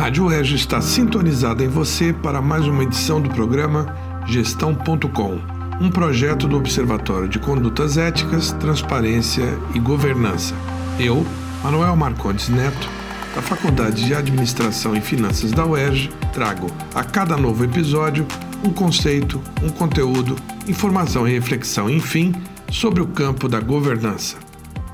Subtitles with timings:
[0.00, 3.94] Rádio UERJ está sintonizada em você para mais uma edição do programa
[4.26, 5.38] Gestão.com,
[5.78, 9.44] um projeto do Observatório de Condutas Éticas, Transparência
[9.74, 10.54] e Governança.
[10.98, 11.26] Eu,
[11.62, 12.88] Manuel Marcondes Neto,
[13.34, 18.26] da Faculdade de Administração e Finanças da UERJ, trago a cada novo episódio
[18.64, 20.34] um conceito, um conteúdo,
[20.66, 22.34] informação e reflexão, enfim,
[22.70, 24.38] sobre o campo da governança.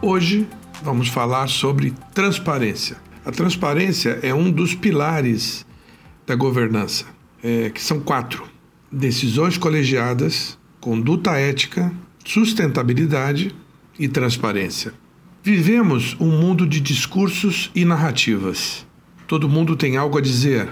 [0.03, 0.49] Hoje
[0.83, 3.07] vamos falar sobre transparência.
[3.27, 5.67] A transparência é um dos pilares
[6.25, 7.07] da governança,
[7.43, 8.45] é, que são quatro:
[8.91, 11.93] decisões colegiadas, conduta ética,
[12.25, 13.53] sustentabilidade
[13.99, 14.95] e transparência.
[15.43, 18.87] Vivemos um mundo de discursos e narrativas.
[19.27, 20.69] Todo mundo tem algo a dizer,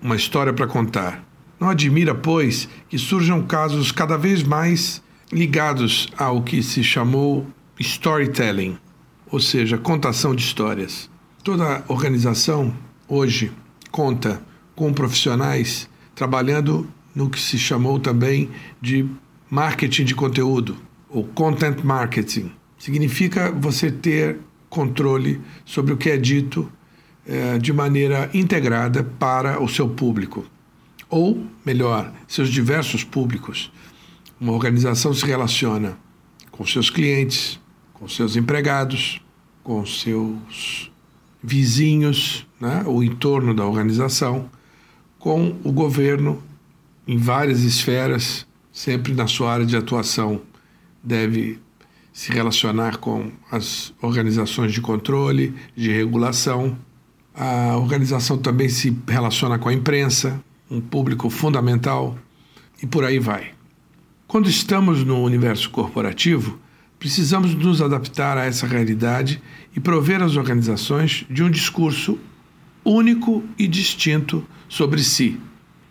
[0.00, 1.22] uma história para contar.
[1.60, 7.46] Não admira, pois, que surjam casos cada vez mais ligados ao que se chamou
[7.78, 8.78] storytelling,
[9.30, 11.10] ou seja, contação de histórias.
[11.42, 12.76] Toda organização
[13.08, 13.50] hoje
[13.90, 14.42] conta
[14.76, 19.08] com profissionais trabalhando no que se chamou também de
[19.48, 20.76] marketing de conteúdo,
[21.08, 22.52] ou content marketing.
[22.78, 26.70] Significa você ter controle sobre o que é dito
[27.26, 30.44] eh, de maneira integrada para o seu público,
[31.08, 33.72] ou, melhor, seus diversos públicos.
[34.38, 35.98] Uma organização se relaciona
[36.50, 37.58] com seus clientes,
[37.94, 39.22] com seus empregados,
[39.64, 40.90] com seus
[41.42, 44.50] vizinhos, né, o entorno da organização,
[45.18, 46.42] com o governo
[47.06, 50.40] em várias esferas, sempre na sua área de atuação,
[51.02, 51.58] deve
[52.12, 56.76] se relacionar com as organizações de controle, de regulação.
[57.34, 62.18] A organização também se relaciona com a imprensa, um público fundamental,
[62.82, 63.52] e por aí vai.
[64.26, 66.58] Quando estamos no universo corporativo,
[67.00, 69.42] Precisamos nos adaptar a essa realidade
[69.74, 72.18] e prover as organizações de um discurso
[72.84, 75.40] único e distinto sobre si,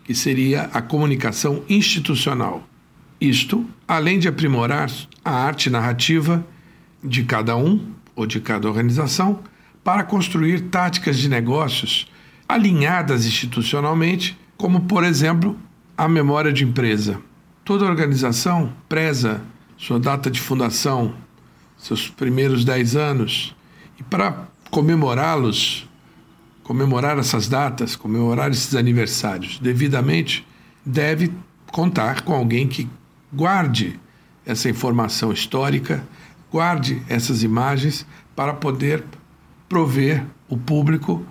[0.04, 2.64] que seria a comunicação institucional.
[3.20, 4.88] Isto, além de aprimorar
[5.24, 6.46] a arte narrativa
[7.02, 9.40] de cada um ou de cada organização,
[9.82, 12.06] para construir táticas de negócios
[12.48, 15.58] alinhadas institucionalmente, como, por exemplo,
[15.98, 17.20] a memória de empresa.
[17.64, 19.42] Toda organização preza
[19.80, 21.14] sua data de fundação,
[21.78, 23.56] seus primeiros dez anos,
[23.98, 25.88] e para comemorá-los,
[26.62, 30.46] comemorar essas datas, comemorar esses aniversários devidamente,
[30.84, 31.32] deve
[31.72, 32.86] contar com alguém que
[33.32, 33.98] guarde
[34.44, 36.06] essa informação histórica,
[36.52, 39.02] guarde essas imagens para poder
[39.66, 41.24] prover o público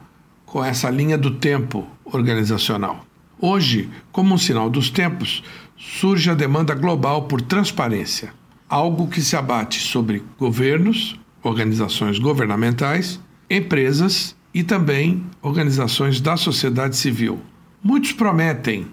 [0.44, 3.06] com essa linha do tempo organizacional.
[3.40, 5.44] Hoje, como um sinal dos tempos,
[5.78, 8.39] surge a demanda global por transparência
[8.70, 13.20] algo que se abate sobre governos, organizações governamentais,
[13.50, 17.42] empresas e também organizações da sociedade civil.
[17.84, 18.88] Muitos prometem,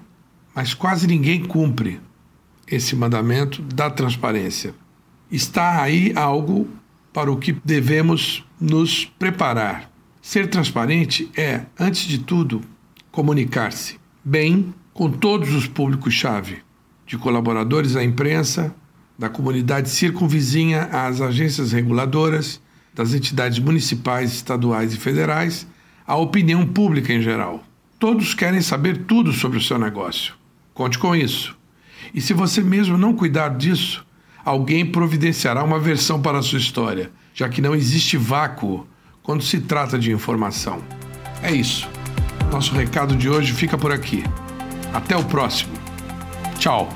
[0.55, 2.01] mas quase ninguém cumpre
[2.67, 4.75] esse mandamento da transparência.
[5.31, 6.69] Está aí algo
[7.13, 9.91] para o que devemos nos preparar.
[10.23, 12.63] Ser transparente é, antes de tudo,
[13.11, 16.59] comunicar-se bem com todos os públicos-chave,
[17.07, 18.75] de colaboradores à imprensa,
[19.19, 22.61] da comunidade circunvizinha às agências reguladoras,
[22.95, 25.67] das entidades municipais, estaduais e federais,
[26.07, 27.65] à opinião pública em geral.
[27.99, 30.35] Todos querem saber tudo sobre o seu negócio.
[30.75, 31.57] Conte com isso.
[32.15, 34.05] E se você mesmo não cuidar disso,
[34.45, 38.87] alguém providenciará uma versão para a sua história, já que não existe vácuo
[39.23, 40.83] quando se trata de informação.
[41.43, 41.89] É isso.
[42.51, 44.23] Nosso recado de hoje fica por aqui.
[44.93, 45.75] Até o próximo.
[46.59, 46.89] Tchau.